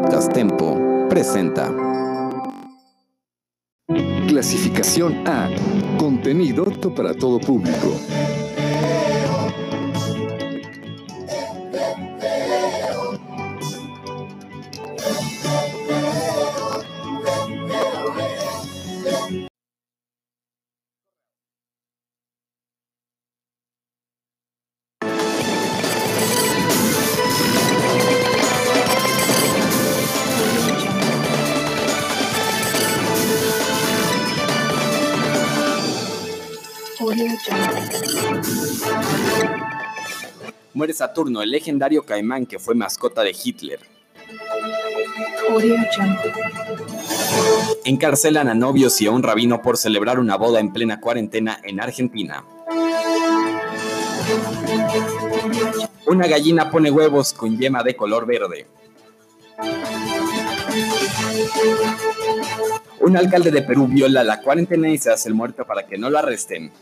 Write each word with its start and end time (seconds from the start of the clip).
Podcast 0.00 0.32
Tempo 0.32 1.06
presenta. 1.10 1.70
Clasificación 4.28 5.28
A. 5.28 5.50
Contenido 5.98 6.64
para 6.94 7.12
todo 7.14 7.38
público. 7.38 8.39
Muere 40.80 40.94
Saturno, 40.94 41.42
el 41.42 41.50
legendario 41.50 42.04
caimán 42.04 42.46
que 42.46 42.58
fue 42.58 42.74
mascota 42.74 43.22
de 43.22 43.36
Hitler. 43.36 43.80
Encarcelan 47.84 48.48
a 48.48 48.54
novios 48.54 48.98
y 49.02 49.06
a 49.06 49.10
un 49.10 49.22
rabino 49.22 49.60
por 49.60 49.76
celebrar 49.76 50.18
una 50.18 50.36
boda 50.36 50.58
en 50.58 50.72
plena 50.72 50.98
cuarentena 50.98 51.60
en 51.64 51.82
Argentina. 51.82 52.46
Una 56.06 56.26
gallina 56.26 56.70
pone 56.70 56.90
huevos 56.90 57.34
con 57.34 57.58
yema 57.58 57.82
de 57.82 57.94
color 57.94 58.24
verde. 58.24 58.66
Un 63.00 63.18
alcalde 63.18 63.50
de 63.50 63.60
Perú 63.60 63.86
viola 63.86 64.24
la 64.24 64.40
cuarentena 64.40 64.88
y 64.88 64.96
se 64.96 65.10
hace 65.10 65.28
el 65.28 65.34
muerto 65.34 65.66
para 65.66 65.86
que 65.86 65.98
no 65.98 66.08
lo 66.08 66.18
arresten. 66.20 66.72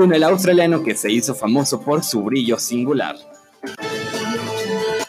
Túnel 0.00 0.22
australiano 0.22 0.82
que 0.82 0.94
se 0.94 1.12
hizo 1.12 1.34
famoso 1.34 1.82
por 1.82 2.02
su 2.02 2.22
brillo 2.22 2.58
singular. 2.58 3.16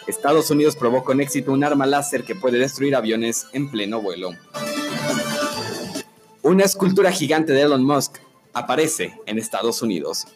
Estados 0.06 0.52
Unidos 0.52 0.76
probó 0.76 1.06
con 1.06 1.22
éxito 1.22 1.54
un 1.54 1.64
arma 1.64 1.86
láser 1.86 2.26
que 2.26 2.36
puede 2.36 2.60
destruir 2.60 2.98
aviones 2.98 3.48
en 3.54 3.72
pleno 3.72 4.02
vuelo. 4.02 4.32
Una 6.42 6.66
escultura 6.66 7.10
gigante 7.14 7.54
de 7.54 7.62
Elon 7.62 7.86
Musk 7.86 8.18
aparece 8.52 9.18
en 9.28 9.38
Estados 9.38 9.82
Unidos. 9.82 10.28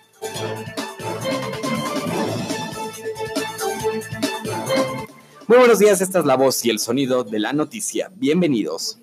Muy 5.50 5.58
buenos 5.58 5.80
días, 5.80 6.00
esta 6.00 6.20
es 6.20 6.26
la 6.26 6.38
voz 6.38 6.64
y 6.64 6.70
el 6.70 6.80
sonido 6.80 7.26
de 7.26 7.40
la 7.40 7.52
noticia. 7.52 8.10
Bienvenidos. 8.16 9.00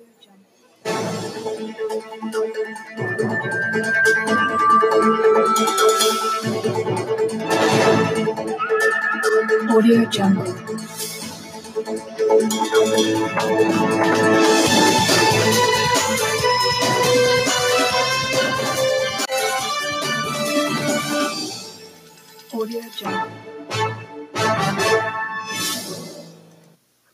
Audio 9.73 10.07
Jungle. 10.13 10.53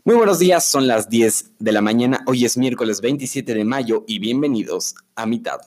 Muy 0.05 0.17
buenos 0.17 0.41
días, 0.41 0.65
son 0.65 0.89
las 0.89 1.09
10 1.09 1.53
de 1.61 1.71
la 1.71 1.81
mañana, 1.81 2.25
hoy 2.27 2.45
es 2.45 2.57
miércoles 2.57 3.01
27 3.01 3.55
de 3.55 3.65
mayo 3.65 4.03
y 4.09 4.19
bienvenidos 4.19 4.97
a 5.15 5.27
Mitad. 5.27 5.61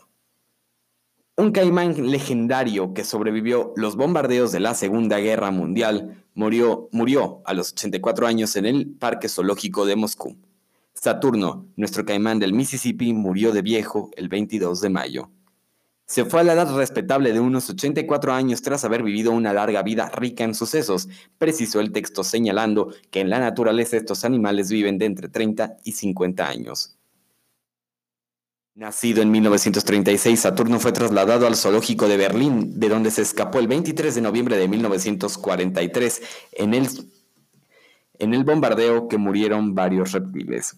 Un 1.38 1.54
caimán 1.54 2.12
legendario 2.12 2.94
que 2.94 3.06
sobrevivió 3.06 3.74
los 3.78 3.96
bombardeos 3.96 4.52
de 4.52 4.60
la 4.60 4.74
Segunda 4.74 5.18
Guerra 5.18 5.50
Mundial 5.50 6.26
murió, 6.34 6.90
murió 6.92 7.42
a 7.46 7.54
los 7.54 7.72
84 7.72 8.28
años 8.28 8.56
en 8.58 8.66
el 8.66 8.92
Parque 8.92 9.30
Zoológico 9.30 9.86
de 9.86 9.96
Moscú. 9.96 10.36
Saturno, 10.94 11.68
nuestro 11.78 12.04
caimán 12.04 12.40
del 12.40 12.54
Mississippi, 12.54 13.14
murió 13.14 13.54
de 13.54 13.62
viejo 13.62 14.12
el 14.18 14.28
22 14.28 14.82
de 14.82 14.90
mayo. 14.90 15.30
Se 16.06 16.26
fue 16.26 16.42
a 16.42 16.44
la 16.44 16.52
edad 16.52 16.76
respetable 16.76 17.32
de 17.32 17.40
unos 17.40 17.70
84 17.70 18.34
años 18.34 18.62
tras 18.62 18.84
haber 18.84 19.02
vivido 19.02 19.32
una 19.32 19.54
larga 19.54 19.82
vida 19.84 20.10
rica 20.10 20.44
en 20.44 20.54
sucesos, 20.54 21.08
precisó 21.38 21.80
el 21.80 21.94
texto 21.94 22.26
señalando 22.26 22.94
que 23.10 23.22
en 23.22 23.30
la 23.30 23.40
naturaleza 23.40 23.96
estos 23.96 24.26
animales 24.26 24.70
viven 24.70 24.98
de 24.98 25.06
entre 25.06 25.30
30 25.30 25.78
y 25.86 25.94
50 25.94 26.46
años. 26.46 26.98
Nacido 28.74 29.22
en 29.22 29.32
1936, 29.32 30.40
Saturno 30.40 30.80
fue 30.80 30.94
trasladado 30.94 31.46
al 31.46 31.58
zoológico 31.58 32.08
de 32.08 32.16
Berlín, 32.16 32.80
de 32.80 32.88
donde 32.88 33.12
se 33.12 33.22
escapó 33.22 33.60
el 33.60 33.68
23 33.68 34.16
de 34.16 34.22
noviembre 34.22 34.58
de 34.58 34.70
1943 34.70 36.22
en 36.54 36.74
el, 36.74 36.88
en 38.20 38.34
el 38.34 38.46
bombardeo 38.46 39.10
que 39.10 39.18
murieron 39.18 39.76
varios 39.76 40.14
reptiles. 40.14 40.78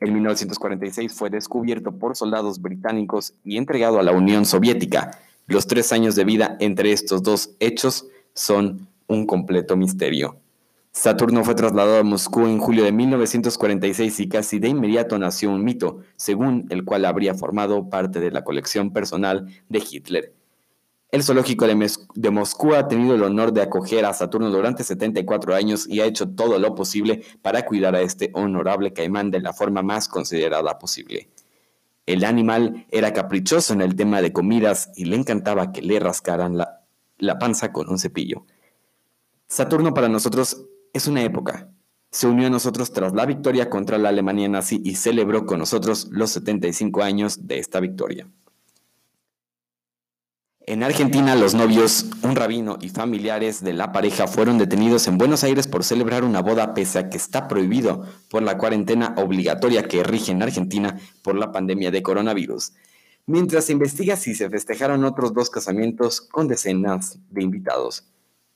En 0.00 0.14
1946 0.14 1.12
fue 1.12 1.28
descubierto 1.28 1.92
por 1.92 2.16
soldados 2.16 2.60
británicos 2.62 3.34
y 3.44 3.58
entregado 3.58 3.98
a 3.98 4.02
la 4.02 4.12
Unión 4.12 4.46
Soviética. 4.46 5.18
Los 5.46 5.66
tres 5.66 5.92
años 5.92 6.16
de 6.16 6.24
vida 6.24 6.56
entre 6.58 6.92
estos 6.92 7.22
dos 7.22 7.50
hechos 7.60 8.06
son 8.32 8.88
un 9.08 9.26
completo 9.26 9.76
misterio. 9.76 10.40
Saturno 10.96 11.44
fue 11.44 11.54
trasladado 11.54 11.98
a 11.98 12.02
Moscú 12.02 12.46
en 12.46 12.58
julio 12.58 12.82
de 12.82 12.90
1946 12.90 14.18
y 14.18 14.28
casi 14.30 14.58
de 14.58 14.68
inmediato 14.68 15.18
nació 15.18 15.50
un 15.50 15.62
mito, 15.62 15.98
según 16.16 16.66
el 16.70 16.86
cual 16.86 17.04
habría 17.04 17.34
formado 17.34 17.90
parte 17.90 18.18
de 18.18 18.30
la 18.30 18.44
colección 18.44 18.94
personal 18.94 19.46
de 19.68 19.84
Hitler. 19.90 20.32
El 21.10 21.22
zoológico 21.22 21.66
de, 21.66 22.30
Moscú 22.30 22.72
ha 22.72 22.88
tenido 22.88 23.14
el 23.14 23.22
honor 23.22 23.52
de 23.52 23.60
acoger 23.60 24.06
a 24.06 24.14
Saturno 24.14 24.50
durante 24.50 24.84
74 24.84 25.54
años 25.54 25.86
y 25.86 26.00
ha 26.00 26.06
hecho 26.06 26.30
todo 26.30 26.58
lo 26.58 26.74
posible 26.74 27.22
para 27.42 27.66
cuidar 27.66 27.94
a 27.94 28.00
este 28.00 28.30
honorable 28.32 28.94
caimán 28.94 29.30
de 29.30 29.40
la 29.40 29.52
forma 29.52 29.82
más 29.82 30.08
considerada 30.08 30.78
posible. 30.78 31.28
El 32.06 32.24
animal 32.24 32.86
era 32.90 33.12
caprichoso 33.12 33.74
en 33.74 33.82
el 33.82 33.96
tema 33.96 34.22
de 34.22 34.32
comidas 34.32 34.90
y 34.96 35.04
le 35.04 35.16
encantaba 35.16 35.72
que 35.72 35.82
le 35.82 36.00
rascaran 36.00 36.56
la 36.56 37.38
panza 37.38 37.70
con 37.70 37.90
un 37.90 37.98
cepillo. 37.98 38.46
Saturno 39.46 39.92
para 39.92 40.08
nosotros 40.08 40.66
es 40.96 41.06
una 41.06 41.22
época. 41.22 41.70
Se 42.10 42.26
unió 42.26 42.46
a 42.46 42.50
nosotros 42.50 42.92
tras 42.92 43.12
la 43.12 43.26
victoria 43.26 43.68
contra 43.68 43.98
la 43.98 44.08
Alemania 44.08 44.48
nazi 44.48 44.80
y 44.82 44.94
celebró 44.94 45.44
con 45.44 45.58
nosotros 45.58 46.08
los 46.10 46.30
75 46.30 47.02
años 47.02 47.46
de 47.46 47.58
esta 47.58 47.80
victoria. 47.80 48.26
En 50.68 50.82
Argentina, 50.82 51.36
los 51.36 51.54
novios, 51.54 52.06
un 52.22 52.34
rabino 52.34 52.76
y 52.80 52.88
familiares 52.88 53.62
de 53.62 53.72
la 53.72 53.92
pareja 53.92 54.26
fueron 54.26 54.58
detenidos 54.58 55.06
en 55.06 55.16
Buenos 55.16 55.44
Aires 55.44 55.68
por 55.68 55.84
celebrar 55.84 56.24
una 56.24 56.42
boda 56.42 56.74
pese 56.74 56.98
a 56.98 57.08
que 57.08 57.18
está 57.18 57.46
prohibido 57.46 58.04
por 58.30 58.42
la 58.42 58.58
cuarentena 58.58 59.14
obligatoria 59.16 59.86
que 59.86 60.02
rige 60.02 60.32
en 60.32 60.42
Argentina 60.42 60.98
por 61.22 61.36
la 61.36 61.52
pandemia 61.52 61.92
de 61.92 62.02
coronavirus. 62.02 62.72
Mientras 63.26 63.66
se 63.66 63.72
investiga 63.72 64.16
si 64.16 64.34
se 64.34 64.50
festejaron 64.50 65.04
otros 65.04 65.34
dos 65.34 65.50
casamientos 65.50 66.20
con 66.20 66.48
decenas 66.48 67.18
de 67.30 67.42
invitados. 67.42 68.04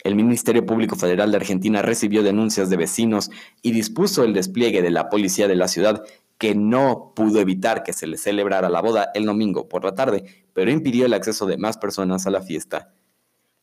El 0.02 0.14
Ministerio 0.14 0.64
Público 0.64 0.96
Federal 0.96 1.30
de 1.30 1.36
Argentina 1.36 1.82
recibió 1.82 2.22
denuncias 2.22 2.70
de 2.70 2.76
vecinos 2.76 3.30
y 3.62 3.72
dispuso 3.72 4.24
el 4.24 4.32
despliegue 4.32 4.82
de 4.82 4.90
la 4.90 5.08
policía 5.08 5.46
de 5.46 5.56
la 5.56 5.68
ciudad 5.68 6.02
que 6.38 6.54
no 6.54 7.12
pudo 7.14 7.38
evitar 7.40 7.82
que 7.82 7.92
se 7.92 8.06
le 8.06 8.16
celebrara 8.16 8.70
la 8.70 8.80
boda 8.80 9.10
el 9.14 9.26
domingo 9.26 9.68
por 9.68 9.84
la 9.84 9.94
tarde, 9.94 10.24
pero 10.54 10.70
impidió 10.70 11.04
el 11.04 11.12
acceso 11.12 11.44
de 11.46 11.58
más 11.58 11.76
personas 11.76 12.26
a 12.26 12.30
la 12.30 12.40
fiesta. 12.40 12.94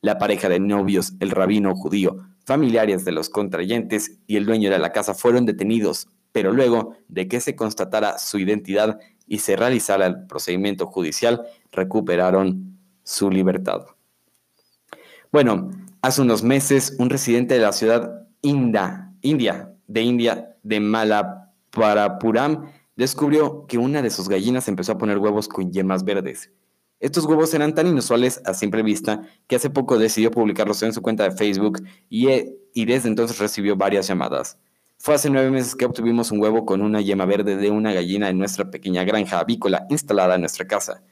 La 0.01 0.19
pareja 0.19 0.47
de 0.47 0.59
novios, 0.59 1.13
el 1.19 1.31
rabino 1.31 1.75
judío, 1.75 2.17
familiares 2.45 3.03
de 3.03 3.13
los 3.13 3.29
contrayentes 3.29 4.19
y 4.27 4.35
el 4.35 4.45
dueño 4.45 4.69
de 4.69 4.77
la 4.77 4.91
casa 4.91 5.15
fueron 5.15 5.47
detenidos, 5.47 6.07
pero 6.31 6.53
luego 6.53 6.95
de 7.07 7.27
que 7.27 7.41
se 7.41 7.55
constatara 7.55 8.19
su 8.19 8.37
identidad 8.37 8.99
y 9.25 9.39
se 9.39 9.55
realizara 9.55 10.05
el 10.05 10.27
procedimiento 10.27 10.85
judicial, 10.85 11.47
recuperaron 11.71 12.77
su 13.03 13.31
libertad. 13.31 13.87
Bueno, 15.31 15.71
Hace 16.07 16.21
unos 16.21 16.41
meses, 16.41 16.95
un 16.99 17.09
residente 17.09 17.55
de 17.55 17.59
la 17.59 17.73
ciudad 17.73 18.25
Inda, 18.41 19.11
India, 19.19 19.73
de 19.87 20.03
India, 20.03 20.55
de 20.63 20.79
Malaparapuram, 20.79 22.71
descubrió 22.95 23.65
que 23.67 23.77
una 23.77 24.01
de 24.01 24.09
sus 24.09 24.29
gallinas 24.29 24.69
empezó 24.69 24.93
a 24.93 24.97
poner 24.97 25.17
huevos 25.17 25.49
con 25.49 25.69
yemas 25.69 26.05
verdes. 26.05 26.49
Estos 27.01 27.25
huevos 27.25 27.53
eran 27.53 27.75
tan 27.75 27.87
inusuales 27.87 28.41
a 28.45 28.53
simple 28.53 28.83
vista 28.83 29.23
que 29.47 29.57
hace 29.57 29.69
poco 29.69 29.99
decidió 29.99 30.31
publicarlos 30.31 30.81
en 30.81 30.93
su 30.93 31.01
cuenta 31.01 31.25
de 31.25 31.31
Facebook 31.31 31.83
y, 32.09 32.29
y 32.73 32.85
desde 32.85 33.09
entonces 33.09 33.37
recibió 33.37 33.75
varias 33.75 34.07
llamadas. 34.07 34.57
Fue 34.97 35.13
hace 35.13 35.29
nueve 35.29 35.51
meses 35.51 35.75
que 35.75 35.83
obtuvimos 35.83 36.31
un 36.31 36.39
huevo 36.39 36.65
con 36.65 36.81
una 36.81 37.01
yema 37.01 37.25
verde 37.25 37.57
de 37.57 37.69
una 37.69 37.91
gallina 37.91 38.29
en 38.29 38.37
nuestra 38.37 38.71
pequeña 38.71 39.03
granja 39.03 39.39
avícola 39.39 39.85
instalada 39.89 40.35
en 40.35 40.39
nuestra 40.39 40.65
casa. 40.67 41.03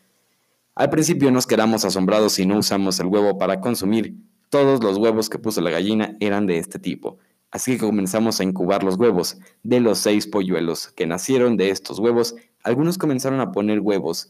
Al 0.73 0.89
principio 0.89 1.31
nos 1.31 1.45
quedamos 1.45 1.83
asombrados 1.83 2.39
y 2.39 2.45
no 2.45 2.59
usamos 2.59 2.97
el 3.01 3.07
huevo 3.07 3.37
para 3.37 3.59
consumir, 3.59 4.15
Todos 4.55 4.81
los 4.81 4.97
huevos 4.97 5.29
que 5.29 5.37
puso 5.37 5.59
la 5.59 5.69
gallina 5.69 6.15
eran 6.21 6.47
de 6.47 6.57
este 6.59 6.79
tipo. 6.79 7.17
Así 7.51 7.73
que 7.73 7.79
comenzamos 7.85 8.39
a 8.39 8.45
incubar 8.45 8.85
los 8.85 8.95
huevos. 8.95 9.37
De 9.63 9.81
los 9.81 9.97
seis 9.99 10.27
polluelos 10.27 10.93
que 10.93 11.05
nacieron 11.05 11.57
de 11.57 11.71
estos 11.71 11.99
huevos, 11.99 12.35
algunos 12.63 12.97
comenzaron 12.97 13.41
a 13.41 13.51
poner 13.51 13.81
huevos. 13.81 14.29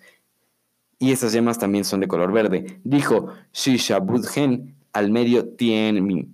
Y 0.97 1.11
esas 1.11 1.31
yemas 1.31 1.59
también 1.59 1.85
son 1.85 1.99
de 1.99 2.07
color 2.07 2.31
verde. 2.31 2.79
Dijo 2.83 3.27
Shisha 3.53 3.99
Budgen 3.99 4.73
al 4.93 5.11
medio 5.11 5.47
TNM. 5.47 6.33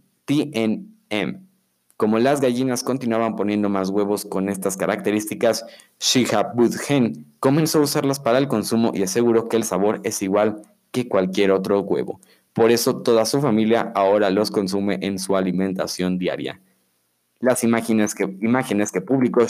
Como 1.97 2.17
las 2.17 2.39
gallinas 2.39 2.83
continuaban 2.83 3.35
poniendo 3.35 3.67
más 3.67 3.89
huevos 3.89 4.23
con 4.23 4.47
estas 4.47 4.77
características, 4.77 5.65
Shihab 5.99 6.55
Budgen 6.55 7.25
comenzó 7.41 7.79
a 7.79 7.81
usarlas 7.81 8.21
para 8.21 8.37
el 8.37 8.47
consumo 8.47 8.93
y 8.93 9.03
aseguró 9.03 9.49
que 9.49 9.57
el 9.57 9.65
sabor 9.65 9.99
es 10.05 10.21
igual 10.21 10.61
que 10.91 11.09
cualquier 11.09 11.51
otro 11.51 11.81
huevo. 11.81 12.21
Por 12.53 12.71
eso 12.71 13.01
toda 13.01 13.25
su 13.25 13.41
familia 13.41 13.91
ahora 13.95 14.29
los 14.29 14.51
consume 14.51 14.99
en 15.01 15.19
su 15.19 15.35
alimentación 15.37 16.17
diaria. 16.17 16.59
Las 17.39 17.63
imágenes 17.63 18.13
que, 18.13 18.23
imágenes 18.23 18.91
que 18.91 19.01
publicó 19.01 19.45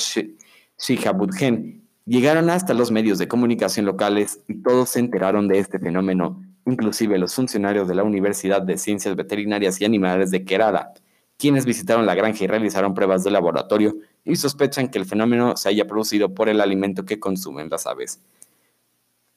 Shihabudgen 0.77 1.81
llegaron 2.05 2.49
hasta 2.49 2.73
los 2.73 2.91
medios 2.91 3.17
de 3.17 3.27
comunicación 3.27 3.85
locales 3.85 4.41
y 4.47 4.61
todos 4.61 4.91
se 4.91 4.99
enteraron 4.99 5.47
de 5.47 5.59
este 5.59 5.79
fenómeno, 5.79 6.41
inclusive 6.65 7.17
los 7.17 7.33
funcionarios 7.33 7.87
de 7.87 7.95
la 7.95 8.03
Universidad 8.03 8.61
de 8.61 8.77
Ciencias 8.77 9.15
Veterinarias 9.15 9.81
y 9.81 9.85
Animales 9.85 10.31
de 10.31 10.45
Kerala, 10.45 10.93
quienes 11.37 11.65
visitaron 11.65 12.05
la 12.05 12.15
granja 12.15 12.43
y 12.43 12.47
realizaron 12.47 12.93
pruebas 12.93 13.23
de 13.23 13.31
laboratorio 13.31 13.95
y 14.23 14.35
sospechan 14.35 14.89
que 14.89 14.99
el 14.99 15.05
fenómeno 15.05 15.57
se 15.57 15.69
haya 15.69 15.87
producido 15.87 16.35
por 16.35 16.49
el 16.49 16.61
alimento 16.61 17.03
que 17.03 17.19
consumen 17.19 17.69
las 17.69 17.87
aves. 17.87 18.21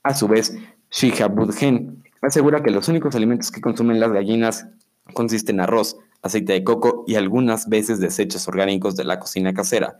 A 0.02 0.14
su 0.14 0.28
vez, 0.28 0.55
Shihabudgen 0.90 2.03
asegura 2.26 2.62
que 2.62 2.71
los 2.71 2.88
únicos 2.88 3.15
alimentos 3.15 3.50
que 3.50 3.61
consumen 3.61 4.00
las 4.00 4.12
gallinas 4.12 4.67
consisten 5.12 5.56
en 5.56 5.61
arroz, 5.61 5.97
aceite 6.23 6.55
de 6.55 6.65
coco 6.65 7.05
y 7.06 7.17
algunas 7.17 7.69
veces 7.69 8.00
desechos 8.00 8.49
orgánicos 8.49 8.97
de 8.97 9.05
la 9.05 9.19
cocina 9.19 9.53
casera. 9.53 9.99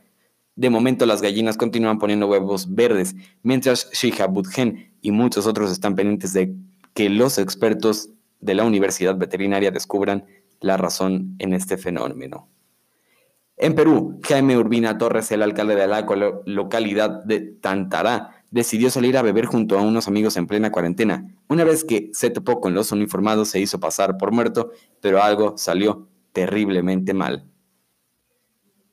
De 0.57 0.71
momento 0.71 1.05
las 1.05 1.21
gallinas 1.21 1.57
continúan 1.57 1.99
poniendo 1.99 2.29
huevos 2.29 2.75
verdes, 2.75 3.15
mientras 3.43 3.91
Budgen 4.31 4.93
y 5.03 5.11
muchos 5.11 5.47
otros 5.47 5.71
están 5.71 5.97
pendientes 5.97 6.33
de 6.33 6.55
que 6.95 7.11
los 7.11 7.39
expertos 7.39 8.11
de 8.41 8.55
la 8.55 8.65
Universidad 8.65 9.17
Veterinaria 9.17 9.71
descubran 9.71 10.27
la 10.61 10.77
razón 10.77 11.35
en 11.39 11.53
este 11.55 11.77
fenómeno. 11.77 12.49
En 13.57 13.75
Perú, 13.75 14.21
Jaime 14.23 14.57
Urbina 14.57 14.99
Torres, 14.99 15.31
el 15.33 15.43
alcalde 15.43 15.77
de 15.77 15.87
la 15.87 16.07
localidad 16.47 17.25
de 17.25 17.41
Tantará, 17.41 18.34
decidió 18.55 18.89
salir 18.89 19.19
a 19.19 19.23
beber 19.23 19.47
junto 19.47 19.77
a 19.77 19.83
unos 19.83 20.07
amigos 20.07 20.37
en 20.37 20.47
plena 20.47 20.71
cuarentena. 20.71 21.27
Una 21.49 21.65
vez 21.65 21.83
que 21.83 22.11
se 22.13 22.31
topó 22.31 22.61
con 22.61 22.73
los 22.73 22.93
uniformados, 22.93 23.49
se 23.49 23.59
hizo 23.59 23.81
pasar 23.81 24.17
por 24.17 24.31
muerto, 24.31 24.71
pero 25.01 25.21
algo 25.21 25.59
salió 25.59 26.07
terriblemente 26.33 27.15
mal. 27.15 27.51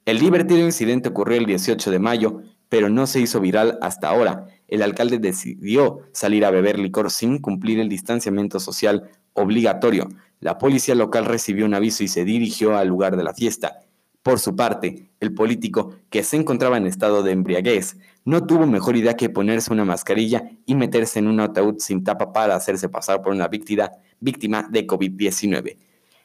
El 0.06 0.18
divertido 0.18 0.62
incidente 0.62 1.10
ocurrió 1.10 1.38
el 1.38 1.46
18 1.46 1.92
de 1.92 2.00
mayo, 2.00 2.42
pero 2.70 2.90
no 2.90 3.06
se 3.06 3.20
hizo 3.20 3.40
viral 3.40 3.78
hasta 3.84 4.10
ahora. 4.10 4.48
El 4.68 4.82
alcalde 4.82 5.20
decidió 5.20 6.00
salir 6.12 6.44
a 6.44 6.50
beber 6.50 6.80
licor 6.80 7.12
sin 7.12 7.38
cumplir 7.38 7.80
el 7.80 7.88
distanciamiento 7.88 8.60
social 8.60 9.12
obligatorio. 9.34 10.10
La 10.40 10.58
policía 10.58 10.96
local 10.96 11.26
recibió 11.26 11.68
un 11.68 11.76
aviso 11.76 12.04
y 12.04 12.08
se 12.08 12.26
dirigió 12.26 12.76
al 12.78 12.88
lugar 12.88 13.16
de 13.16 13.24
la 13.24 13.36
fiesta. 13.36 13.82
Por 14.24 14.40
su 14.40 14.56
parte, 14.56 15.12
el 15.20 15.34
político, 15.34 15.96
que 16.10 16.24
se 16.24 16.38
encontraba 16.38 16.78
en 16.78 16.86
estado 16.86 17.24
de 17.24 17.32
embriaguez, 17.32 17.98
no 18.24 18.46
tuvo 18.46 18.68
mejor 18.68 18.96
idea 18.96 19.16
que 19.16 19.30
ponerse 19.30 19.74
una 19.74 19.86
mascarilla 19.86 20.52
y 20.66 20.76
meterse 20.76 21.20
en 21.20 21.28
un 21.28 21.40
ataúd 21.40 21.80
sin 21.80 22.04
tapa 22.04 22.32
para 22.32 22.56
hacerse 22.56 22.88
pasar 22.90 23.22
por 23.22 23.34
una 23.34 23.48
víctima, 23.48 23.92
víctima 24.20 24.68
de 24.70 24.86
COVID-19 24.86 25.78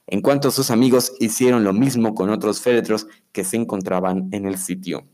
en 0.06 0.20
cuanto 0.20 0.50
sus 0.50 0.70
amigos 0.70 1.14
hicieron 1.18 1.64
lo 1.64 1.72
mismo 1.72 2.14
con 2.14 2.30
otros 2.30 2.60
féretros 2.60 3.06
que 3.32 3.44
se 3.44 3.56
encontraban 3.56 4.28
en 4.32 4.46
el 4.46 4.56
sitio. 4.56 5.04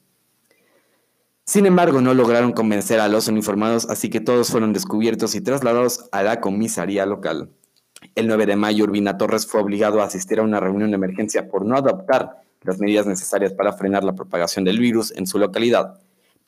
Sin 1.44 1.66
embargo, 1.66 2.00
no 2.00 2.14
lograron 2.14 2.52
convencer 2.52 3.00
a 3.00 3.08
los 3.08 3.26
uniformados, 3.26 3.88
así 3.88 4.10
que 4.10 4.20
todos 4.20 4.50
fueron 4.50 4.72
descubiertos 4.72 5.34
y 5.34 5.40
trasladados 5.40 6.08
a 6.12 6.22
la 6.22 6.40
comisaría 6.40 7.04
local. 7.04 7.50
El 8.14 8.28
9 8.28 8.46
de 8.46 8.56
mayo, 8.56 8.84
Urbina 8.84 9.16
Torres 9.16 9.46
fue 9.46 9.60
obligado 9.60 10.00
a 10.00 10.04
asistir 10.04 10.38
a 10.38 10.42
una 10.42 10.60
reunión 10.60 10.90
de 10.90 10.96
emergencia 10.96 11.48
por 11.48 11.64
no 11.64 11.76
adoptar 11.76 12.42
las 12.64 12.78
medidas 12.78 13.06
necesarias 13.06 13.52
para 13.52 13.72
frenar 13.72 14.04
la 14.04 14.14
propagación 14.14 14.64
del 14.64 14.78
virus 14.78 15.12
en 15.16 15.26
su 15.26 15.38
localidad. 15.38 16.00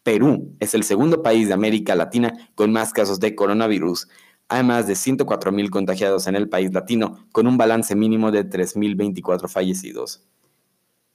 Perú 0.02 0.54
es 0.60 0.74
el 0.74 0.84
segundo 0.84 1.22
país 1.22 1.48
de 1.48 1.54
América 1.54 1.94
Latina 1.94 2.50
con 2.54 2.72
más 2.72 2.92
casos 2.92 3.20
de 3.20 3.34
coronavirus, 3.34 4.08
hay 4.48 4.62
más 4.62 4.86
de 4.86 4.94
104.000 4.94 5.70
contagiados 5.70 6.26
en 6.26 6.36
el 6.36 6.48
país 6.48 6.72
latino, 6.72 7.26
con 7.32 7.46
un 7.46 7.56
balance 7.56 7.96
mínimo 7.96 8.30
de 8.30 8.48
3.024 8.48 9.48
fallecidos. 9.48 10.22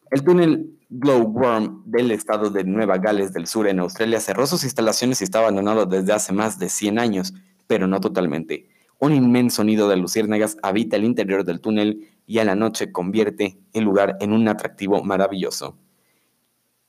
El 0.10 0.24
túnel 0.24 0.80
Glowworm 0.90 1.84
del 1.86 2.10
estado 2.10 2.50
de 2.50 2.64
Nueva 2.64 2.98
Gales 2.98 3.32
del 3.32 3.46
Sur 3.46 3.68
en 3.68 3.80
Australia 3.80 4.20
cerró 4.20 4.48
sus 4.48 4.64
instalaciones 4.64 5.22
y 5.22 5.26
está 5.26 5.40
abandonado 5.40 5.86
desde 5.86 6.14
hace 6.14 6.34
más 6.34 6.58
de 6.58 6.70
100 6.70 6.98
años, 6.98 7.34
pero 7.68 7.86
no 7.86 8.00
totalmente. 8.00 8.68
Un 9.00 9.14
inmenso 9.14 9.64
nido 9.64 9.88
de 9.88 9.98
luciérnagas 9.98 10.58
habita 10.64 10.96
el 10.96 11.04
interior 11.04 11.46
del 11.46 11.62
túnel 11.62 12.10
y 12.30 12.40
a 12.40 12.46
la 12.46 12.56
noche 12.56 12.94
convierte 12.94 13.60
el 13.74 13.84
lugar 13.84 14.16
en 14.22 14.32
un 14.32 14.48
atractivo 14.48 15.04
maravilloso. 15.04 15.78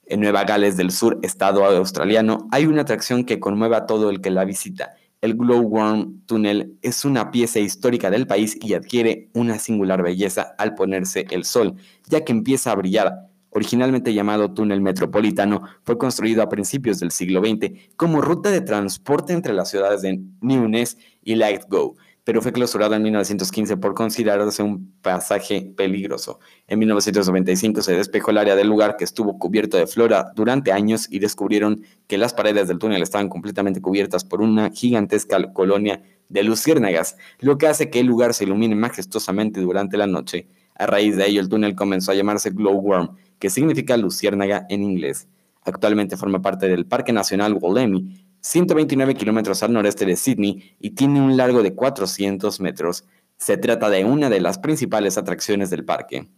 En 0.06 0.20
Nueva 0.20 0.44
Gales 0.44 0.76
del 0.76 0.92
Sur, 0.92 1.18
estado 1.22 1.64
australiano, 1.64 2.46
hay 2.52 2.66
una 2.66 2.82
atracción 2.82 3.24
que 3.24 3.40
conmueve 3.40 3.74
a 3.74 3.86
todo 3.86 4.10
el 4.10 4.20
que 4.20 4.30
la 4.30 4.44
visita 4.44 4.94
el 5.20 5.34
Glowworm 5.34 6.22
Tunnel 6.26 6.78
es 6.82 7.04
una 7.04 7.30
pieza 7.30 7.60
histórica 7.60 8.10
del 8.10 8.26
país 8.26 8.56
y 8.60 8.74
adquiere 8.74 9.28
una 9.34 9.58
singular 9.58 10.02
belleza 10.02 10.54
al 10.56 10.74
ponerse 10.74 11.26
el 11.30 11.44
sol, 11.44 11.74
ya 12.08 12.24
que 12.24 12.32
empieza 12.32 12.72
a 12.72 12.76
brillar. 12.76 13.26
Originalmente 13.50 14.14
llamado 14.14 14.54
túnel 14.54 14.80
metropolitano, 14.80 15.62
fue 15.82 15.98
construido 15.98 16.42
a 16.42 16.48
principios 16.48 17.00
del 17.00 17.10
siglo 17.10 17.40
XX 17.40 17.72
como 17.96 18.22
ruta 18.22 18.50
de 18.50 18.60
transporte 18.60 19.32
entre 19.32 19.52
las 19.52 19.68
ciudades 19.68 20.02
de 20.02 20.20
Newness 20.40 20.96
y 21.22 21.34
Lightgo, 21.34 21.96
pero 22.24 22.42
fue 22.42 22.52
clausurado 22.52 22.94
en 22.94 23.02
1915 23.02 23.76
por 23.76 23.94
considerarse 23.94 24.62
un 24.62 24.92
pasaje 25.02 25.72
peligroso. 25.76 26.38
En 26.66 26.78
1995 26.78 27.82
se 27.82 27.94
despejó 27.94 28.30
el 28.30 28.38
área 28.38 28.56
del 28.56 28.68
lugar 28.68 28.96
que 28.96 29.04
estuvo 29.04 29.38
cubierto 29.38 29.76
de 29.76 29.86
flora 29.86 30.32
durante 30.34 30.72
años 30.72 31.06
y 31.10 31.18
descubrieron 31.18 31.82
que 32.06 32.18
las 32.18 32.34
paredes 32.34 32.68
del 32.68 32.78
túnel 32.78 33.02
estaban 33.02 33.28
completamente 33.28 33.80
cubiertas 33.80 34.24
por 34.24 34.40
una 34.40 34.70
gigantesca 34.70 35.52
colonia 35.52 36.02
de 36.28 36.42
luciérnagas, 36.44 37.16
lo 37.40 37.58
que 37.58 37.66
hace 37.66 37.90
que 37.90 38.00
el 38.00 38.06
lugar 38.06 38.34
se 38.34 38.44
ilumine 38.44 38.74
majestuosamente 38.74 39.60
durante 39.60 39.96
la 39.96 40.06
noche. 40.06 40.46
A 40.76 40.86
raíz 40.86 41.16
de 41.16 41.26
ello, 41.26 41.40
el 41.40 41.48
túnel 41.48 41.74
comenzó 41.74 42.12
a 42.12 42.14
llamarse 42.14 42.50
Glowworm, 42.50 43.16
que 43.38 43.50
significa 43.50 43.96
luciérnaga 43.96 44.66
en 44.70 44.82
inglés. 44.82 45.28
Actualmente 45.62 46.16
forma 46.16 46.40
parte 46.40 46.68
del 46.68 46.86
Parque 46.86 47.12
Nacional 47.12 47.54
Wollemi, 47.60 48.29
129 48.40 49.14
kilómetros 49.14 49.62
al 49.62 49.72
noreste 49.72 50.06
de 50.06 50.16
Sydney 50.16 50.76
y 50.80 50.90
tiene 50.90 51.20
un 51.20 51.36
largo 51.36 51.62
de 51.62 51.74
400 51.74 52.60
metros. 52.60 53.04
Se 53.36 53.56
trata 53.56 53.90
de 53.90 54.04
una 54.04 54.30
de 54.30 54.40
las 54.40 54.58
principales 54.58 55.18
atracciones 55.18 55.70
del 55.70 55.84
parque. 55.84 56.28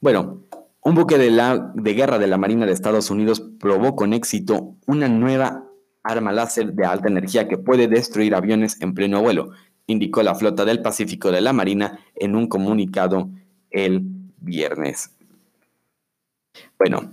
Bueno, 0.00 0.42
un 0.82 0.94
buque 0.94 1.18
de, 1.18 1.30
de 1.74 1.94
guerra 1.94 2.18
de 2.18 2.26
la 2.26 2.38
Marina 2.38 2.66
de 2.66 2.72
Estados 2.72 3.10
Unidos 3.10 3.42
probó 3.58 3.96
con 3.96 4.12
éxito 4.12 4.76
una 4.86 5.08
nueva 5.08 5.64
arma 6.02 6.32
láser 6.32 6.72
de 6.72 6.84
alta 6.84 7.08
energía 7.08 7.48
que 7.48 7.58
puede 7.58 7.88
destruir 7.88 8.34
aviones 8.34 8.80
en 8.80 8.94
pleno 8.94 9.20
vuelo, 9.20 9.50
indicó 9.86 10.22
la 10.22 10.34
flota 10.34 10.64
del 10.64 10.82
Pacífico 10.82 11.32
de 11.32 11.40
la 11.40 11.52
Marina 11.52 11.98
en 12.14 12.36
un 12.36 12.46
comunicado 12.48 13.30
el 13.70 14.02
viernes. 14.38 15.10
Bueno, 16.78 17.10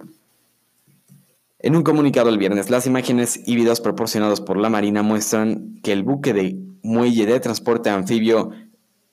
en 1.64 1.78
un 1.78 1.84
comunicado 1.84 2.30
el 2.30 2.38
viernes, 2.38 2.70
las 2.70 2.86
imágenes 2.88 3.40
y 3.46 3.56
videos 3.56 3.80
proporcionados 3.80 4.42
por 4.42 4.58
la 4.58 4.70
Marina 4.70 5.02
muestran 5.02 5.80
que 5.82 5.94
el 5.94 6.04
buque 6.04 6.34
de 6.34 6.58
muelle 6.84 7.26
de 7.26 7.40
transporte 7.40 7.90
anfibio 7.90 8.52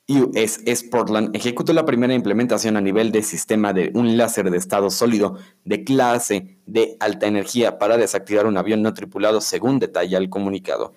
USS 0.09 0.83
Portland 0.91 1.35
ejecutó 1.37 1.73
la 1.73 1.87
primera 1.87 2.13
implementación 2.13 2.77
a 2.77 2.81
nivel 2.81 3.13
de 3.13 3.23
sistema 3.23 3.73
de 3.73 3.93
un 3.95 4.17
láser 4.17 4.51
de 4.51 4.59
estado 4.59 4.91
sólido 4.91 5.39
de 5.65 5.85
clase 5.85 6.59
de 6.67 6.97
alta 6.99 7.29
energía 7.29 7.79
para 7.79 7.97
desactivar 7.97 8.47
un 8.47 8.57
avión 8.57 8.83
no 8.83 8.95
tripulado, 8.95 9.41
según 9.41 9.79
detalla 9.79 10.19
el 10.19 10.29
comunicado. 10.29 10.93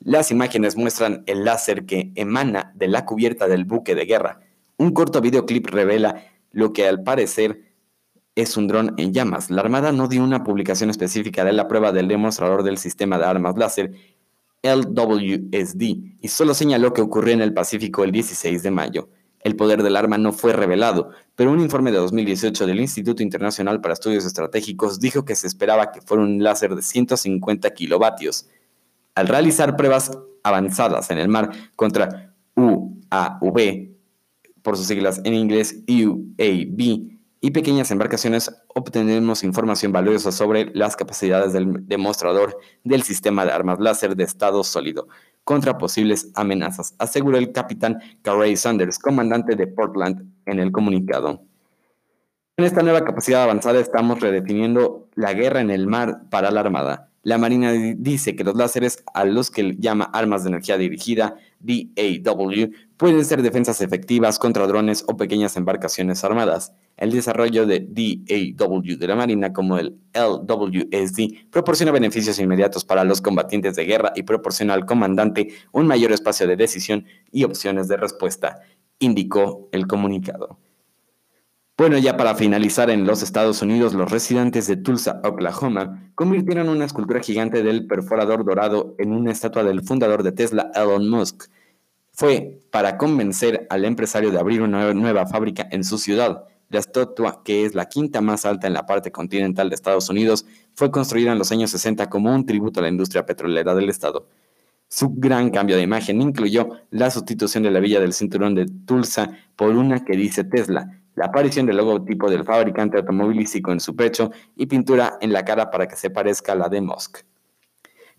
Las 0.00 0.32
imágenes 0.32 0.76
muestran 0.76 1.22
el 1.26 1.44
láser 1.44 1.86
que 1.86 2.10
emana 2.16 2.72
de 2.74 2.88
la 2.88 3.04
cubierta 3.04 3.46
del 3.46 3.64
buque 3.64 3.94
de 3.94 4.04
guerra. 4.04 4.40
Un 4.76 4.90
corto 4.90 5.20
videoclip 5.20 5.68
revela 5.68 6.24
lo 6.50 6.72
que 6.72 6.88
al 6.88 7.04
parecer 7.04 7.67
es 8.38 8.56
un 8.56 8.68
dron 8.68 8.94
en 8.98 9.12
llamas. 9.12 9.50
La 9.50 9.62
Armada 9.62 9.90
no 9.90 10.06
dio 10.06 10.22
una 10.22 10.44
publicación 10.44 10.90
específica 10.90 11.44
de 11.44 11.52
la 11.52 11.66
prueba 11.66 11.90
del 11.90 12.06
demostrador 12.06 12.62
del 12.62 12.78
sistema 12.78 13.18
de 13.18 13.24
armas 13.24 13.56
láser 13.58 13.92
LWSD 14.62 15.82
y 16.20 16.28
solo 16.28 16.54
señaló 16.54 16.92
que 16.92 17.00
ocurrió 17.00 17.34
en 17.34 17.40
el 17.40 17.52
Pacífico 17.52 18.04
el 18.04 18.12
16 18.12 18.62
de 18.62 18.70
mayo. 18.70 19.08
El 19.40 19.56
poder 19.56 19.82
del 19.82 19.96
arma 19.96 20.18
no 20.18 20.32
fue 20.32 20.52
revelado, 20.52 21.10
pero 21.34 21.50
un 21.50 21.60
informe 21.60 21.90
de 21.90 21.98
2018 21.98 22.66
del 22.66 22.80
Instituto 22.80 23.24
Internacional 23.24 23.80
para 23.80 23.94
Estudios 23.94 24.24
Estratégicos 24.24 25.00
dijo 25.00 25.24
que 25.24 25.34
se 25.34 25.48
esperaba 25.48 25.90
que 25.90 26.00
fuera 26.00 26.22
un 26.22 26.40
láser 26.42 26.76
de 26.76 26.82
150 26.82 27.70
kilovatios. 27.74 28.46
Al 29.16 29.26
realizar 29.26 29.76
pruebas 29.76 30.12
avanzadas 30.44 31.10
en 31.10 31.18
el 31.18 31.28
mar 31.28 31.50
contra 31.74 32.34
UAV, 32.54 33.88
por 34.62 34.76
sus 34.76 34.86
siglas 34.86 35.20
en 35.24 35.34
inglés 35.34 35.82
UAV, 35.88 37.17
y 37.40 37.52
pequeñas 37.52 37.90
embarcaciones 37.90 38.50
obtenemos 38.74 39.44
información 39.44 39.92
valiosa 39.92 40.32
sobre 40.32 40.70
las 40.74 40.96
capacidades 40.96 41.52
del 41.52 41.86
demostrador 41.86 42.58
del 42.84 43.02
sistema 43.02 43.44
de 43.44 43.52
armas 43.52 43.78
láser 43.78 44.16
de 44.16 44.24
estado 44.24 44.64
sólido 44.64 45.08
contra 45.44 45.78
posibles 45.78 46.30
amenazas, 46.34 46.94
aseguró 46.98 47.38
el 47.38 47.52
capitán 47.52 48.00
Carey 48.22 48.56
Sanders, 48.56 48.98
comandante 48.98 49.56
de 49.56 49.66
Portland, 49.66 50.30
en 50.44 50.58
el 50.60 50.72
comunicado. 50.72 51.42
En 52.58 52.64
esta 52.64 52.82
nueva 52.82 53.04
capacidad 53.04 53.44
avanzada 53.44 53.80
estamos 53.80 54.20
redefiniendo 54.20 55.08
la 55.14 55.32
guerra 55.32 55.60
en 55.60 55.70
el 55.70 55.86
mar 55.86 56.28
para 56.28 56.50
la 56.50 56.60
Armada. 56.60 57.08
La 57.22 57.38
Marina 57.38 57.72
dice 57.72 58.36
que 58.36 58.44
los 58.44 58.56
láseres, 58.56 59.04
a 59.14 59.24
los 59.24 59.50
que 59.50 59.76
llama 59.78 60.10
armas 60.12 60.42
de 60.42 60.50
energía 60.50 60.76
dirigida, 60.76 61.36
DAW, 61.60 62.70
pueden 62.96 63.24
ser 63.24 63.42
defensas 63.42 63.80
efectivas 63.80 64.38
contra 64.38 64.66
drones 64.66 65.04
o 65.06 65.16
pequeñas 65.16 65.56
embarcaciones 65.56 66.22
armadas. 66.24 66.72
El 66.96 67.12
desarrollo 67.12 67.66
de 67.66 67.80
DAW 67.80 68.82
de 68.98 69.06
la 69.06 69.16
Marina 69.16 69.52
como 69.52 69.78
el 69.78 69.98
LWSD 70.14 71.50
proporciona 71.50 71.92
beneficios 71.92 72.38
inmediatos 72.38 72.84
para 72.84 73.04
los 73.04 73.20
combatientes 73.20 73.76
de 73.76 73.84
guerra 73.84 74.12
y 74.14 74.22
proporciona 74.22 74.74
al 74.74 74.86
comandante 74.86 75.48
un 75.72 75.86
mayor 75.86 76.12
espacio 76.12 76.46
de 76.46 76.56
decisión 76.56 77.06
y 77.30 77.44
opciones 77.44 77.88
de 77.88 77.96
respuesta, 77.96 78.60
indicó 78.98 79.68
el 79.72 79.86
comunicado. 79.86 80.58
Bueno, 81.78 81.96
ya 81.96 82.16
para 82.16 82.34
finalizar, 82.34 82.90
en 82.90 83.06
los 83.06 83.22
Estados 83.22 83.62
Unidos, 83.62 83.94
los 83.94 84.10
residentes 84.10 84.66
de 84.66 84.76
Tulsa, 84.76 85.20
Oklahoma, 85.22 86.10
convirtieron 86.16 86.68
una 86.68 86.84
escultura 86.84 87.20
gigante 87.20 87.62
del 87.62 87.86
perforador 87.86 88.44
dorado 88.44 88.96
en 88.98 89.12
una 89.12 89.30
estatua 89.30 89.62
del 89.62 89.82
fundador 89.82 90.24
de 90.24 90.32
Tesla, 90.32 90.72
Elon 90.74 91.08
Musk. 91.08 91.44
Fue 92.10 92.58
para 92.72 92.98
convencer 92.98 93.68
al 93.70 93.84
empresario 93.84 94.32
de 94.32 94.40
abrir 94.40 94.60
una 94.60 94.92
nueva 94.92 95.28
fábrica 95.28 95.68
en 95.70 95.84
su 95.84 95.98
ciudad. 95.98 96.46
La 96.68 96.80
estatua, 96.80 97.44
que 97.44 97.64
es 97.64 97.76
la 97.76 97.88
quinta 97.88 98.20
más 98.20 98.44
alta 98.44 98.66
en 98.66 98.72
la 98.72 98.84
parte 98.84 99.12
continental 99.12 99.68
de 99.68 99.76
Estados 99.76 100.08
Unidos, 100.08 100.46
fue 100.74 100.90
construida 100.90 101.30
en 101.30 101.38
los 101.38 101.52
años 101.52 101.70
60 101.70 102.10
como 102.10 102.34
un 102.34 102.44
tributo 102.44 102.80
a 102.80 102.82
la 102.82 102.88
industria 102.88 103.24
petrolera 103.24 103.76
del 103.76 103.88
estado. 103.88 104.26
Su 104.88 105.10
gran 105.14 105.50
cambio 105.50 105.76
de 105.76 105.82
imagen 105.82 106.20
incluyó 106.22 106.70
la 106.90 107.12
sustitución 107.12 107.62
de 107.62 107.70
la 107.70 107.78
villa 107.78 108.00
del 108.00 108.14
cinturón 108.14 108.56
de 108.56 108.66
Tulsa 108.66 109.30
por 109.54 109.76
una 109.76 110.04
que 110.04 110.16
dice 110.16 110.42
Tesla, 110.42 110.98
la 111.18 111.26
aparición 111.26 111.66
del 111.66 111.78
logotipo 111.78 112.30
del 112.30 112.44
fabricante 112.44 112.96
automovilístico 112.96 113.72
en 113.72 113.80
su 113.80 113.96
pecho 113.96 114.30
y 114.54 114.66
pintura 114.66 115.18
en 115.20 115.32
la 115.32 115.44
cara 115.44 115.68
para 115.68 115.88
que 115.88 115.96
se 115.96 116.10
parezca 116.10 116.52
a 116.52 116.54
la 116.54 116.68
de 116.68 116.80
Musk. 116.80 117.18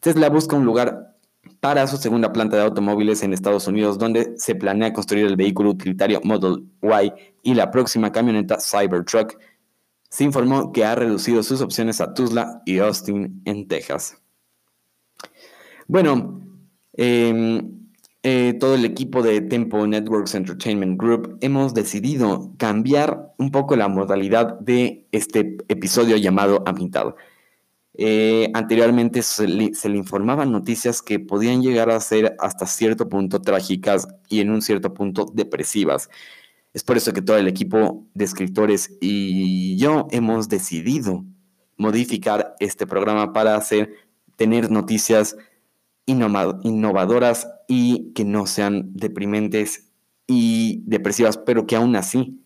Tesla 0.01 0.29
busca 0.29 0.58
un 0.58 0.65
lugar 0.65 1.15
para 1.62 1.88
su 1.88 1.96
segunda 1.96 2.34
planta 2.34 2.58
de 2.58 2.63
automóviles 2.63 3.24
en 3.24 3.32
Estados 3.32 3.68
Unidos, 3.68 3.98
donde 3.98 4.34
se 4.38 4.53
planea 4.53 4.91
construir 4.91 5.27
el 5.27 5.38
vehículo 5.38 5.70
utilitario 5.70 6.20
Model 6.25 6.65
Y 6.82 7.13
y 7.51 7.53
la 7.53 7.72
próxima 7.72 8.12
camioneta 8.12 8.58
Cybertruck. 8.60 9.38
Se 10.10 10.25
informó 10.25 10.74
que 10.74 10.84
ha 10.84 10.96
reducido 10.96 11.41
sus 11.41 11.62
opciones 11.62 12.01
a 12.01 12.13
Tulsa 12.13 12.62
y 12.65 12.79
Austin, 12.79 13.41
en 13.46 13.68
Texas. 13.68 14.22
Bueno, 15.88 16.41
eh, 16.98 17.63
eh, 18.24 18.54
todo 18.60 18.76
el 18.76 18.84
equipo 18.84 19.24
de 19.24 19.40
Tempo 19.42 19.88
Networks 19.88 20.36
Entertainment 20.36 21.00
Group 21.00 21.38
hemos 21.42 21.74
decidido 21.74 22.54
cambiar 22.58 23.34
un 23.38 23.52
poco 23.52 23.76
la 23.78 23.88
modalidad 23.88 24.60
de 24.60 25.08
este 25.12 25.58
episodio 25.70 26.18
llamado 26.18 26.62
A 26.66 26.74
mitad. 26.74 27.16
Eh, 27.94 28.50
anteriormente 28.54 29.22
se 29.24 29.48
le, 29.48 29.74
se 29.74 29.90
le, 29.90 29.98
informaban 29.98 30.52
noticias 30.52 31.02
que 31.02 31.20
podían 31.20 31.62
llegar 31.62 31.90
a 31.90 32.00
ser 32.00 32.36
hasta 32.40 32.66
cierto 32.66 33.10
punto 33.10 33.42
trágicas 33.42 34.08
y 34.30 34.42
en 34.42 34.52
un 34.52 34.62
cierto 34.62 34.94
punto 34.94 35.26
depresivas. 35.34 36.10
Es 36.74 36.84
por 36.84 36.98
eso 36.98 37.14
que 37.14 37.22
todo 37.22 37.38
el 37.38 37.48
equipo 37.48 38.06
de 38.14 38.26
escritores 38.26 38.98
y 39.02 39.78
yo 39.78 40.08
hemos 40.12 40.50
decidido 40.50 41.26
modificar 41.78 42.56
este 42.60 42.86
programa 42.86 43.34
para 43.34 43.56
hacer 43.56 43.94
tener 44.36 44.70
noticias 44.72 45.36
innovadoras 46.10 47.48
y 47.68 48.12
que 48.13 48.25
no 48.25 48.46
sean 48.48 48.92
deprimentes 48.94 49.92
y 50.28 50.84
depresivas, 50.86 51.38
pero 51.38 51.66
que 51.66 51.75
aún 51.75 51.96
así 51.96 52.44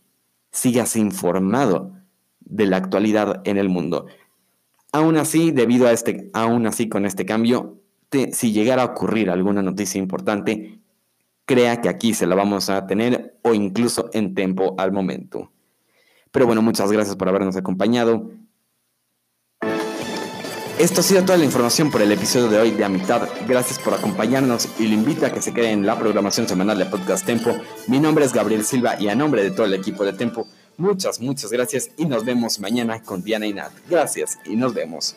sigas 0.51 0.95
informado 0.95 1.93
de 2.39 2.65
la 2.67 2.77
actualidad 2.77 3.41
en 3.45 3.57
el 3.57 3.69
mundo. 3.69 4.05
Aún 4.91 5.17
así, 5.17 5.51
debido 5.51 5.87
a 5.87 5.91
este, 5.91 6.29
aún 6.33 6.67
así 6.67 6.87
con 6.87 7.05
este 7.05 7.25
cambio, 7.25 7.79
si 8.31 8.51
llegara 8.51 8.83
a 8.83 8.85
ocurrir 8.85 9.29
alguna 9.29 9.61
noticia 9.63 9.97
importante, 9.97 10.79
crea 11.45 11.81
que 11.81 11.89
aquí 11.89 12.13
se 12.13 12.27
la 12.27 12.35
vamos 12.35 12.69
a 12.69 12.85
tener 12.85 13.37
o 13.41 13.53
incluso 13.53 14.09
en 14.13 14.35
tiempo 14.35 14.75
al 14.77 14.91
momento. 14.91 15.51
Pero 16.31 16.45
bueno, 16.45 16.61
muchas 16.61 16.91
gracias 16.91 17.15
por 17.15 17.29
habernos 17.29 17.55
acompañado. 17.55 18.29
Esto 20.83 20.99
ha 20.99 21.03
sido 21.05 21.23
toda 21.23 21.37
la 21.37 21.45
información 21.45 21.89
por 21.89 22.01
el 22.01 22.11
episodio 22.11 22.49
de 22.49 22.59
hoy 22.59 22.71
de 22.71 22.83
A 22.83 22.89
Mitad. 22.89 23.29
Gracias 23.47 23.79
por 23.79 23.93
acompañarnos 23.93 24.67
y 24.77 24.87
lo 24.87 24.95
invito 24.95 25.25
a 25.25 25.29
que 25.31 25.41
se 25.41 25.53
quede 25.53 25.71
en 25.71 25.85
la 25.85 25.97
programación 25.97 26.45
semanal 26.45 26.77
de 26.77 26.85
Podcast 26.85 27.25
Tempo. 27.25 27.55
Mi 27.87 28.01
nombre 28.01 28.25
es 28.25 28.33
Gabriel 28.33 28.65
Silva 28.65 28.99
y 28.99 29.07
a 29.07 29.15
nombre 29.15 29.43
de 29.43 29.51
todo 29.51 29.65
el 29.65 29.73
equipo 29.75 30.03
de 30.03 30.11
Tempo, 30.11 30.45
muchas, 30.75 31.21
muchas 31.21 31.53
gracias 31.53 31.91
y 31.95 32.03
nos 32.03 32.25
vemos 32.25 32.59
mañana 32.59 33.01
con 33.01 33.23
Diana 33.23 33.47
y 33.47 33.53
Nat. 33.53 33.71
Gracias 33.89 34.37
y 34.45 34.57
nos 34.57 34.73
vemos. 34.73 35.15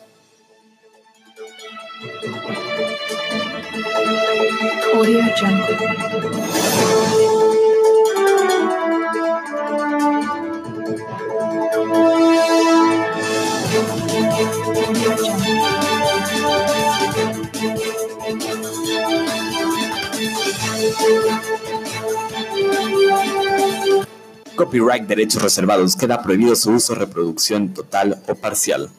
Copyright 24.67 25.07
Derechos 25.07 25.41
Reservados. 25.41 25.95
Queda 25.95 26.21
prohibido 26.21 26.53
su 26.53 26.71
uso, 26.71 26.93
reproducción 26.93 27.73
total 27.73 28.21
o 28.27 28.35
parcial. 28.35 28.89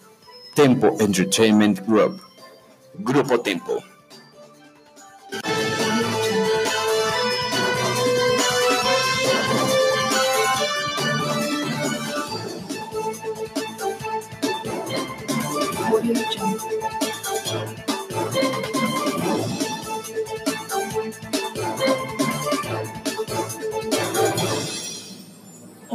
Tempo 0.54 0.96
Entertainment 0.98 1.86
Group. 1.86 2.22
Grupo 2.94 3.40
Tempo. 3.40 3.74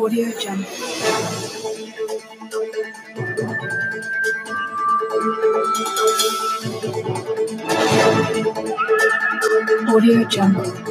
Audio 0.04 0.28
Jump. 0.38 0.68
Audio 9.88 10.26
Jump. 10.26 10.83